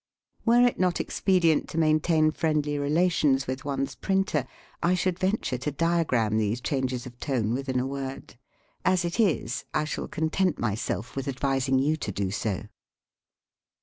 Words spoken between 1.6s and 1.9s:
to